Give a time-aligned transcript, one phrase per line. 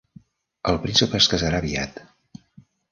[0.73, 2.05] El príncep es casarà aviat.